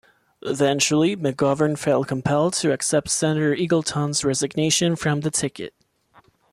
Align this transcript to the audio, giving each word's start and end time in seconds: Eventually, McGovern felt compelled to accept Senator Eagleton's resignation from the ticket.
Eventually, 0.41 1.15
McGovern 1.15 1.77
felt 1.77 2.07
compelled 2.07 2.55
to 2.55 2.71
accept 2.71 3.11
Senator 3.11 3.55
Eagleton's 3.55 4.25
resignation 4.25 4.95
from 4.95 5.19
the 5.19 5.29
ticket. 5.29 5.75